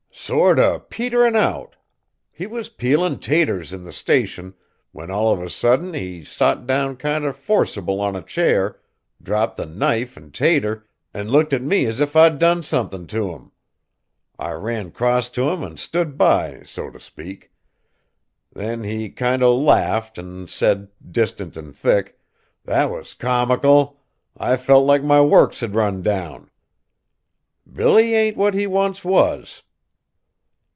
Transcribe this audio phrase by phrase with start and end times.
[0.13, 1.75] "Sort o' peterin' out.
[2.31, 4.53] He was peelin' taters in the Station,
[4.91, 8.79] when all of a suddint he sot down kinder forcible on a chair,
[9.21, 13.17] dropped the knife an' tater, an' looked at me as if I'd done somethin' t'
[13.17, 13.51] him.
[14.37, 17.51] I ran crost t' him an' stood by, so t' speak.
[18.53, 22.19] Then he kinder laughed an' said, distant an' thick,
[22.63, 23.99] 'That was comical!
[24.37, 26.51] I felt like my works had run down!'
[27.69, 29.63] Billy ain't what he once was."